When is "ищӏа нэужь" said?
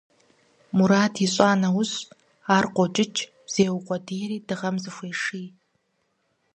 1.25-1.95